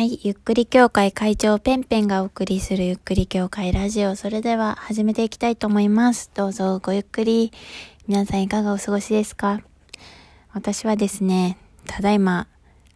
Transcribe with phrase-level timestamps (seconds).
[0.00, 0.18] はい。
[0.22, 4.16] ゆっくり協会会長ペンペンがお送りするゆっくり協会ラジオ。
[4.16, 6.30] それでは始めていきたいと思います。
[6.32, 7.52] どうぞごゆっくり。
[8.08, 9.60] 皆さんいかがお過ごしですか？
[10.54, 12.48] 私はですね、ただいま、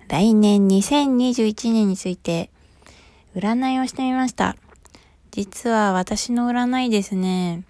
[0.09, 2.49] 来年2021年について
[3.37, 4.57] 占いをしてみました。
[5.31, 7.65] 実は私の占いですね、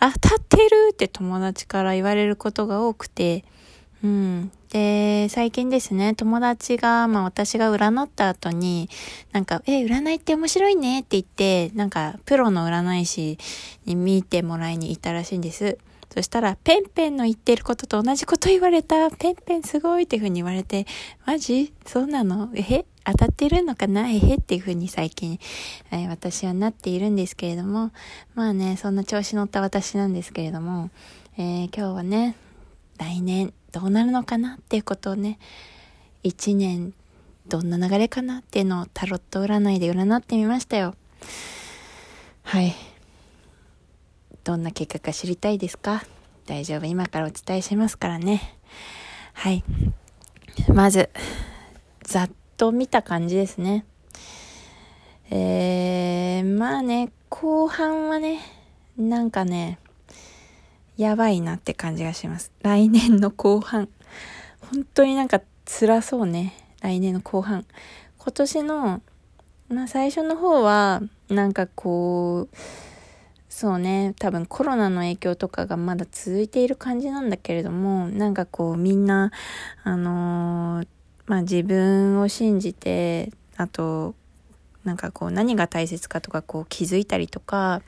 [0.00, 3.44] 当たってるって友達から言われることが多くて、
[4.02, 4.50] うん。
[4.70, 8.88] で、最近ですね、友達が、まあ私が占った後に、
[9.32, 13.36] なんか、え、占いって面白いねって言って、なんか、プロの占い師
[13.84, 15.76] に見てもらいに行ったらしいんです。
[16.14, 19.10] そしたら、ペンペンの言ってることと同じこと言われた。
[19.10, 20.86] ペンペンすごいっていう風に言われて、
[21.26, 21.72] マジ？
[21.84, 22.50] そうなの？
[22.54, 22.62] え？
[22.62, 24.08] へ当たってるのかな？
[24.08, 24.18] え？
[24.18, 25.40] へっていう風に最近、
[25.90, 27.90] えー、私はなっているんですけれども、
[28.34, 30.90] まあね、そんな調子乗った私なんですけれども、
[31.36, 32.36] えー、今日はね、
[33.00, 35.38] 来年どうなるのかなっていうことをね、
[36.22, 36.92] 一年
[37.48, 40.94] どんな流れかなっていうのをタロット占いで占ってみましたよ。
[42.42, 42.74] はい。
[44.44, 46.04] どんな結果か知りたいですか？
[46.46, 46.86] 大丈夫？
[46.86, 48.56] 今からお伝えしますからね。
[49.32, 49.64] はい。
[50.68, 51.08] まず、
[52.02, 53.86] ざっと見た感じですね。
[55.30, 58.40] えー、まあね、後半はね、
[58.98, 59.78] なんかね、
[61.00, 62.52] やばいなって感じがします。
[62.60, 63.88] 来年の後半。
[64.60, 66.52] 本当になんか辛そうね。
[66.82, 67.64] 来年の後半。
[68.18, 69.02] 今年の、
[69.70, 72.56] まあ最初の方は、なんかこう、
[73.48, 79.32] そうね、多分コロナの影響とかがまだ続いている感じなんだけれども、なんかこうみんな、
[79.82, 80.86] あのー、
[81.24, 84.14] まあ自分を信じて、あと、
[84.84, 87.80] なんかこう何が大切かとかこう気づいたりとか、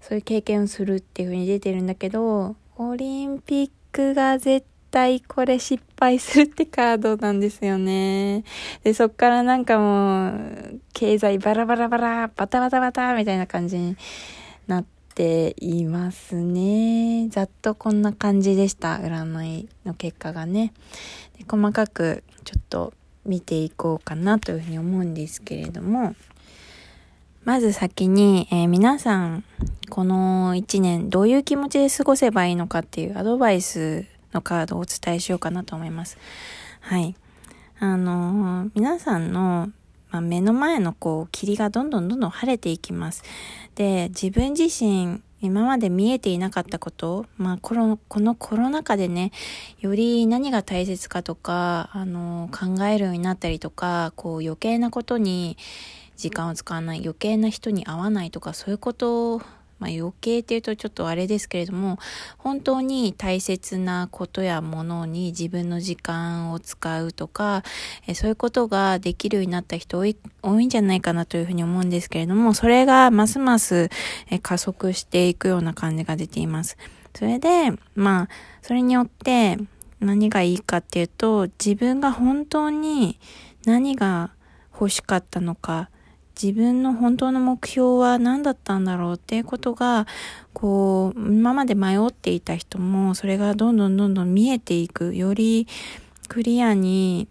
[0.00, 8.44] そういう経験をするっていう風に出てるんだけど、オリンピックが絶対これ失敗するってカードなんですよね。
[8.82, 13.96] で、そっからなんかもう、経済バラバラバラ、バタバタバタみたいな感じに
[14.66, 17.28] なっていますね。
[17.30, 18.96] ざっとこんな感じでした。
[18.96, 20.72] 占いの結果がね。
[21.38, 26.14] で細かくちょっと見ていこうかなというふうに思うんですけれども、
[27.46, 29.44] まず先に、えー、皆さん、
[29.88, 36.18] この一年どういう気持ちで過ごせばいいのかっていうアドバイスのカードをお伝えしようかなと思います。
[36.80, 37.14] はい。
[37.78, 39.70] あのー、皆さんの、
[40.10, 43.22] まあ、目の前のこう霧がどんどんどんどん晴れていきます。
[43.76, 49.30] で、自分自身今まで見えていなかったこと、まあ、この、このコロナ禍でね、
[49.78, 55.56] より何が大切かとか、あの、考えるようになったりとか、こう余計なことに、
[56.16, 59.42] 時間を使わない余計な人に会わないとかそういうことを
[59.78, 61.98] まあ、余計っていうとちょっとあれですけれども
[62.38, 67.62] 本当に大切なことやものに自分の時間を使うとか
[68.06, 73.90] えそういうことができるようになった人多い多いんじゃないかなというふうに思うんですけれどもそれがますます
[74.30, 76.76] え加速していくような感じが出ています。
[77.14, 78.28] それでまあ
[78.62, 79.58] それによって
[80.00, 83.18] 何がいいかっていうと自分が本当に
[83.64, 84.30] 何が
[84.72, 85.88] 欲しかったのか
[86.40, 90.06] 自分の本当の目標は何だったんだろうっていうことが、
[90.52, 95.66] こう、今まで迷っていた人も、それがどんどんどんどん見えていく、より
[96.28, 97.26] クリアに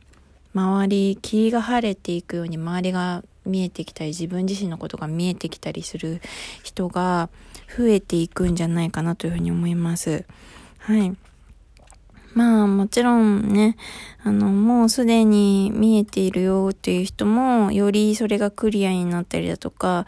[0.56, 6.20] 周り、霧が晴れていくように周りが見えてきたり、自分自身のことが見えてきたりする
[6.64, 7.30] 人が
[7.78, 10.26] 増えていくんじゃないかなというふうに思います。
[10.80, 11.16] はい。
[12.36, 13.78] まあもちろんね、
[14.22, 20.06] あの、もうすでに見えているよっていう人も、よりそれがクリアになったりだとか、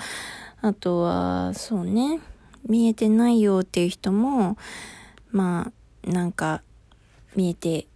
[0.61, 2.19] あとは、そうね、
[2.67, 4.57] 見えてないよっていう人も、
[5.31, 5.71] ま
[6.05, 6.61] あ、なんか、
[7.33, 7.87] 見えて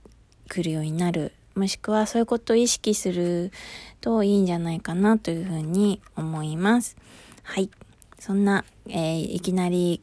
[0.48, 1.34] くるようになる。
[1.56, 3.52] もしくはそういうことを意識する
[4.00, 6.96] といいんじゃないかなというふうに思います。
[7.44, 7.70] はい。
[8.18, 10.02] そんな、えー、いきなり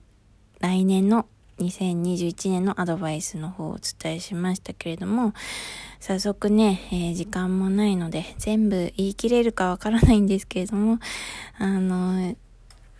[0.60, 1.26] 来年の
[1.58, 5.34] 2021年のアドバイスの方をお伝えしましたけれども、
[6.00, 10.98] 早速ね、えー、時間もないので、全部言い切れるかわからないんですけれども、
[11.58, 12.34] あの、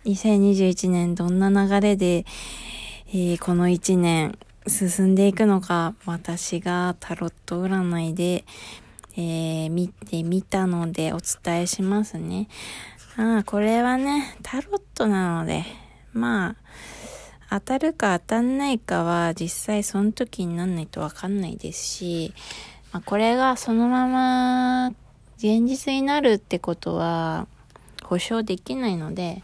[0.05, 2.25] 2021年どんな流れで、
[3.07, 4.37] えー、この1年
[4.67, 8.45] 進んでいくのか、私がタロット占いで、
[9.15, 12.47] えー、見てみたのでお伝えしますね。
[13.17, 15.65] ああ、これはね、タロットなので、
[16.13, 16.55] まあ、
[17.49, 22.33] 当たるか当たんないかは実際その時になんないとわかんないですし、
[22.91, 24.87] まあ、これがそのまま
[25.37, 27.47] 現実になるってことは
[28.03, 29.41] 保証できないので、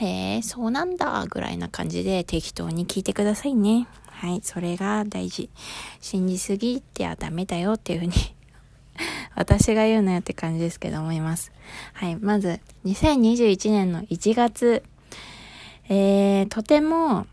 [0.00, 3.86] へえ、そうなんだ、ぐらいな感じで適当に聞いてくださいね。
[4.06, 5.50] はい、それが大事。
[6.00, 8.12] 信じすぎてはダメだよっていうふうに
[9.34, 11.52] 私が言うなよって感じですけど思います。
[11.92, 12.16] はい。
[12.16, 14.82] まず、2021年の1月。
[15.92, 17.26] えー、とても、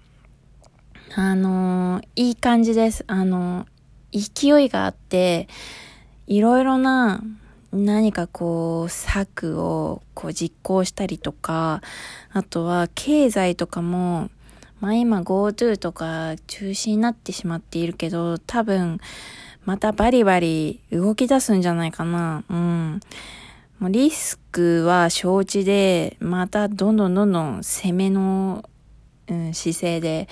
[1.13, 3.03] あのー、いい感じです。
[3.05, 5.47] あのー、勢いがあって、
[6.25, 7.21] いろいろな
[7.71, 11.83] 何かこう、策をこう実行したりとか、
[12.33, 14.31] あとは経済とかも、
[14.79, 18.99] まあ今 GoTo とか中止になってしまっているけど、多分、
[19.65, 22.43] またバリバリ動き出すんじゃないかな。
[22.49, 23.01] うん。
[23.79, 28.67] もうリスクは承知で、またどんどんどんどん攻めの、
[29.27, 30.27] うん、姿勢で、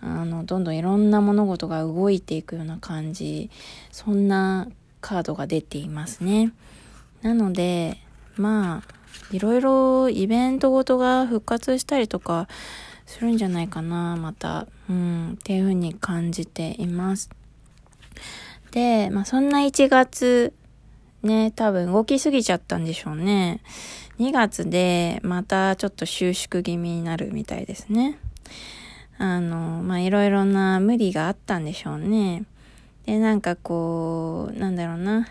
[0.00, 3.50] あの、どんどんいろんな物事が動いていくような感じ。
[3.90, 4.68] そんな
[5.00, 6.52] カードが出ていますね。
[7.22, 7.98] なので、
[8.36, 8.94] まあ、
[9.32, 12.46] いろいろイベントごとが復活したりとか
[13.06, 14.68] するんじゃないかな、また。
[14.88, 17.30] うん、っていうふうに感じています。
[18.70, 20.52] で、まあそんな1月、
[21.22, 23.60] ね、多分動きすぎちゃったんでしょうね。
[24.18, 28.18] 2月でまたちょっと収縮気味になるみたいですね。
[29.18, 32.44] あの、まあいろいろな無理があったんでしょうね。
[33.04, 35.28] で、なんかこう、なんだろうな。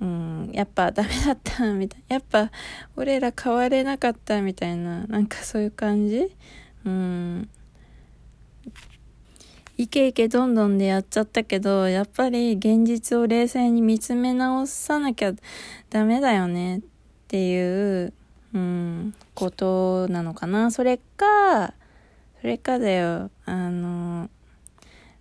[0.00, 2.02] うん、やっぱダメだったみたい。
[2.08, 2.50] やっぱ
[2.96, 6.30] 俺ら変われなかったみたいな、なんかそういう感じ
[6.84, 7.48] うん。
[9.78, 15.34] イケイケどんどんでやっちゃったけど、やっぱり現実を冷静に見つめ直さなきゃ
[15.90, 16.80] ダメだよねっ
[17.28, 18.14] ていう、
[18.54, 20.70] うん、ことなのかな。
[20.70, 21.74] それか、
[22.40, 24.30] それかだよ、あの、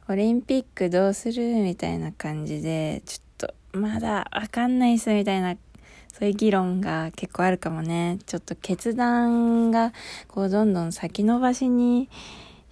[0.07, 5.55] オリンピックどうするみたいな感じで、ちょっと、まだわかんないっすみたいな、
[6.13, 8.19] そういう議論が結構あるかもね。
[8.25, 9.91] ちょっと決断が、
[10.29, 12.07] こう、どんどん先延ばしに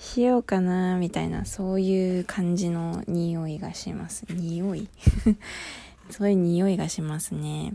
[0.04, 4.26] しようかな、みたいな、そういう感じの匂いがします。
[4.30, 4.90] 匂い？
[6.12, 7.74] そういう匂いがしますね。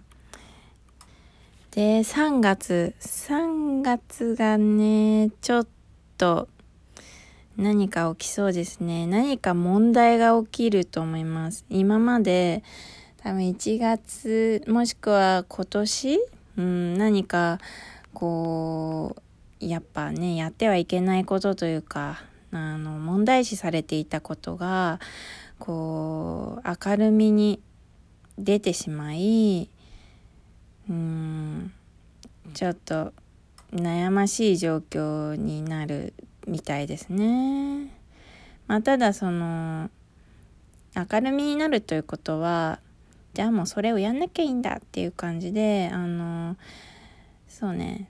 [1.71, 2.95] で、3月。
[3.01, 5.67] 3月がね、ちょっ
[6.19, 6.49] と、
[7.57, 9.07] 何か起きそうですね。
[9.07, 11.65] 何か問題が起きると思います。
[11.71, 12.63] 今まで
[13.17, 16.21] 多分1月もしくは今年、
[16.57, 17.59] うん、何か
[18.15, 19.23] こう
[19.61, 22.23] やっぱねやってはいけないことというか
[22.53, 25.01] あの問題視されていたことが
[25.59, 27.61] こう明るみに
[28.39, 29.69] 出てしまい
[30.89, 31.73] うん
[32.55, 33.13] ちょっと
[33.73, 36.15] 悩ましい状況になる
[36.47, 37.93] みたいですね。
[38.67, 39.91] まあ、ただその
[40.95, 42.81] 明るみになるということは
[43.35, 46.57] じゃあもうそれをやんなきゃいいんだっていう感じであの
[47.47, 48.09] そうね、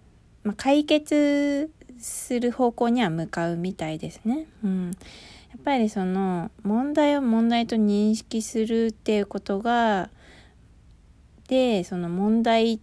[0.49, 4.47] まあ、解決する方向には向かうみたいですね。
[4.65, 4.93] うん、や
[5.59, 10.09] っぱりその問題を問題と認識するっていうことが
[11.49, 12.81] でその問題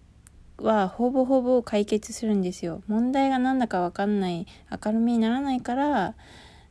[0.58, 2.84] はほぼほぼ解決するんですよ。
[2.88, 4.46] 問題が何だか分かんない
[4.86, 6.14] 明るみにならないから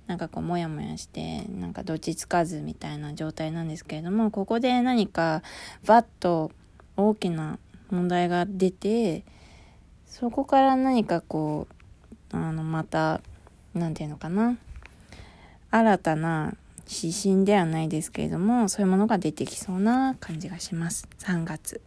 [0.07, 5.43] なんかこうモヤモヤしてなんかどっちつかずみたいな状態なんですけれどもここで何か
[5.87, 6.53] バッと
[6.97, 7.59] 大きな
[7.91, 9.25] 問題が出て
[10.15, 11.67] そこから何かこ
[12.33, 13.21] うあのまた
[13.75, 14.57] 何て言うのかな
[15.73, 16.55] 新たな
[16.89, 21.81] 指針ではないですけれどもそういうものが出てきそうな感じがします3月。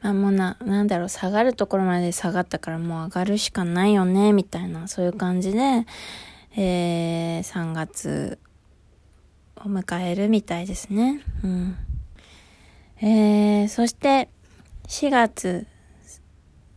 [0.00, 5.86] あ、もうな、なんだろう、下がるところまで下がったからもう上がるしかないよね、みたいな、そういう感じで、
[6.56, 8.38] えー、3月
[9.56, 11.22] を迎えるみたいですね。
[11.42, 11.76] うん。
[13.02, 14.28] えー、そして、
[14.86, 15.66] 4月、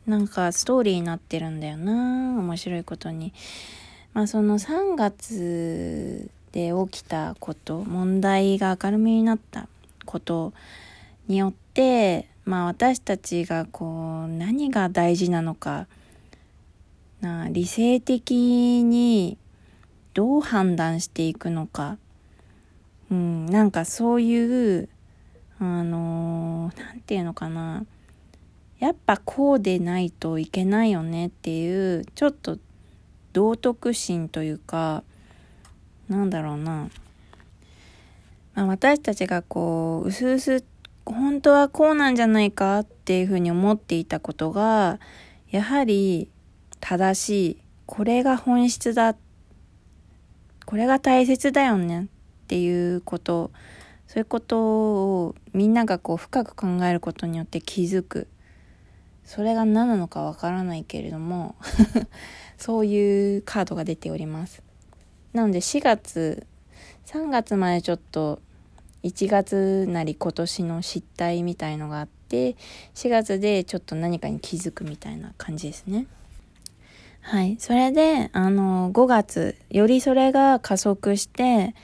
[0.09, 3.31] なんかストーリーになってるんだよな面白いことに。
[4.13, 9.67] まあその3月で起きたこと、問題が明るみになった
[10.05, 10.51] こと
[11.27, 15.85] によって、まあ私たちがこう何が大事なのか
[17.21, 19.37] な理性的に
[20.15, 21.99] どう判断していくのか、
[23.11, 24.89] うん、なんかそういう
[25.59, 27.85] あの何て言うのかな
[28.79, 32.57] やっぱこうでないといけないよねっていうちょっと
[33.33, 35.03] 道徳心というか
[36.07, 36.89] なんだろうな、
[38.55, 40.63] まあ、私たちがこううすうす
[41.12, 45.00] 本当はこうなんじゃないかっていうふうに思っていたことが、
[45.50, 46.29] やはり
[46.79, 47.57] 正しい。
[47.88, 49.15] これが本質だ。
[50.65, 52.07] これが大切だよねっ
[52.48, 53.51] ていうこと。
[54.05, 54.59] そういうこと
[55.25, 58.27] をみんながこう深く考えることによって気づく。
[59.29, 61.53] それが何なのかわからないけれども
[62.57, 64.63] そういうカードが出ております。
[65.33, 66.48] なので4月、
[67.05, 68.41] 3月までちょっと
[69.03, 72.55] 1月なり今年の失態みたいのがあって
[72.95, 76.07] 4月でちょっと何かに気づくみたいな感じですね。
[77.21, 77.57] はい。
[77.59, 81.75] それで、あの、5月、よりそれが加速して、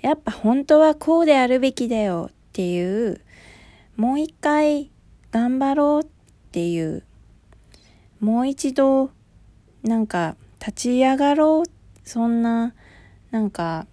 [0.00, 3.20] やっぱ本当はこうであるべきだよっていう、
[3.96, 4.90] もう一回
[5.30, 6.08] 頑張ろうっ
[6.56, 7.02] ていう、
[8.18, 9.10] もう一度、
[9.82, 11.70] なんか立ち上がろう、
[12.02, 12.72] そんな、
[13.30, 13.86] なんか、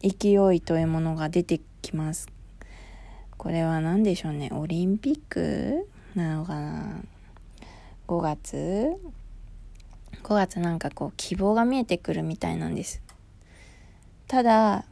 [0.00, 2.28] 勢いというものが出てきます。
[3.36, 4.48] これは何でしょうね。
[4.54, 7.02] オリンピックなのかな
[8.08, 8.96] ?5 月
[10.22, 13.02] 5月なんかこう希望が見えてくるみたいなんです。
[14.28, 14.86] ただ、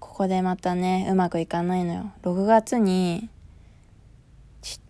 [0.00, 2.10] ここでまたね、うまくいかないのよ。
[2.22, 3.30] 6月に、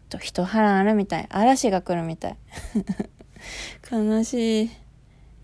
[0.08, 1.26] と一波乱あるみたい。
[1.30, 2.36] 嵐が来るみたい。
[3.90, 4.70] 悲しい。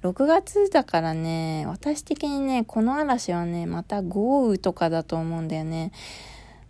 [0.02, 5.92] 6月だからね、私的にね、この嵐はね、また豪雨とかだと思うんだよね。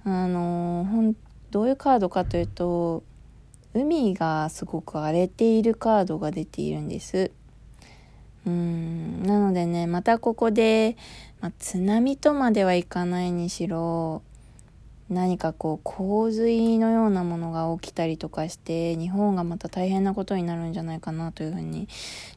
[0.04, 1.14] あのほん、
[1.50, 3.02] どういうカードかというと、
[3.72, 7.30] 海がすごく荒れているカードが出ているんです。
[8.46, 10.96] うん、なのでね、またここで、
[11.40, 14.22] ま、津波とまではいかないにしろ、
[15.12, 21.88] 何かこう洪水のようなものが起きたりとかして日本がまた大変なことになるんじゃないかなというふうに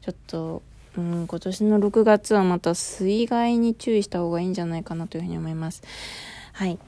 [0.02, 0.62] ちょっと、
[0.96, 5.82] うん、今年の6月はまた水害に注意した方がいいんじゃないかなというふうに思います。
[6.52, 6.78] はい。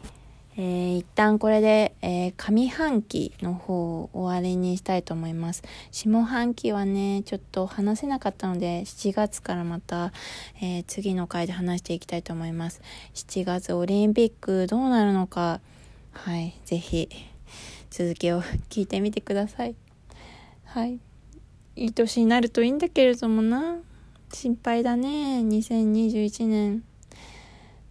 [0.61, 5.63] えー、一旦これで、えー、上半期の方を終わりにしたいと思います。
[5.93, 10.13] 下半期はね、ちょっと話せなかったので、7月からまた、
[10.61, 12.83] えー、次の回で話していきたいと思います。
[13.15, 15.61] 7月オリンピックどうなるのか、
[16.13, 17.09] はい、ぜひ、
[17.91, 19.75] 続きを聞いてみてください。
[20.65, 21.01] はい。
[21.77, 23.77] いい年になるといいんだけれどもな。
[24.33, 25.41] 心配だね。
[25.41, 26.85] 2021年。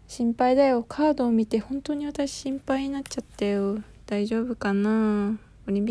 [0.07, 0.83] 心配だよ。
[0.83, 3.81] カードを見て本当に私心配になっちゃったよ。
[4.05, 5.85] 大丈夫かなオリンピッ